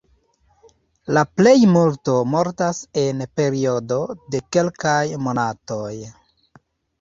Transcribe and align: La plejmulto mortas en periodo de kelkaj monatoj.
La 1.17 1.23
plejmulto 1.39 2.15
mortas 2.35 2.79
en 3.01 3.21
periodo 3.41 3.99
de 4.33 4.43
kelkaj 4.57 4.99
monatoj. 5.29 5.93